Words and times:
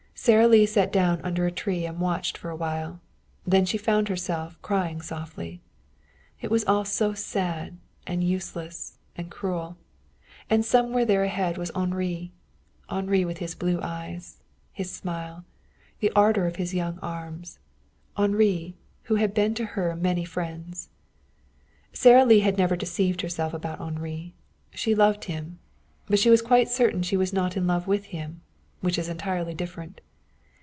Sara 0.13 0.47
Lee 0.47 0.67
sat 0.67 0.93
down 0.93 1.19
under 1.23 1.47
a 1.47 1.51
tree 1.51 1.83
and 1.83 1.99
watched 1.99 2.37
for 2.37 2.51
a 2.51 2.55
while. 2.55 2.99
Then 3.47 3.65
she 3.65 3.79
found 3.79 4.07
herself 4.07 4.55
crying 4.61 5.01
softly. 5.01 5.61
It 6.41 6.51
was 6.51 6.63
all 6.65 6.85
so 6.85 7.15
sad, 7.15 7.79
and 8.05 8.23
useless, 8.23 8.99
and 9.15 9.31
cruel. 9.31 9.77
And 10.47 10.63
somewhere 10.63 11.05
there 11.05 11.23
ahead 11.23 11.57
was 11.57 11.71
Henri, 11.71 12.31
Henri 12.87 13.25
with 13.25 13.39
his 13.39 13.55
blue 13.55 13.79
eyes, 13.81 14.37
his 14.71 14.91
smile, 14.91 15.43
the 16.01 16.11
ardor 16.11 16.45
of 16.45 16.57
his 16.57 16.75
young 16.75 16.99
arms 16.99 17.57
Henri, 18.15 18.75
who 19.05 19.15
had 19.15 19.33
been 19.33 19.55
to 19.55 19.65
her 19.73 19.95
many 19.95 20.23
friends. 20.23 20.89
Sara 21.93 22.23
Lee 22.25 22.41
had 22.41 22.59
never 22.59 22.75
deceived 22.75 23.21
herself 23.21 23.55
about 23.55 23.79
Henri. 23.79 24.35
She 24.69 24.93
loved 24.93 25.23
him. 25.23 25.57
But 26.05 26.19
she 26.19 26.29
was 26.29 26.43
quite 26.43 26.69
certain 26.69 27.01
she 27.01 27.17
was 27.17 27.33
not 27.33 27.57
in 27.57 27.65
love 27.65 27.87
with 27.87 28.03
him, 28.13 28.41
which 28.81 28.99
is 28.99 29.09
entirely 29.09 29.55
different. 29.55 29.99